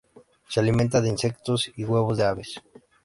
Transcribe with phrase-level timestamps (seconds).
[0.49, 2.59] Se alimenta de insectos y huevos de aves.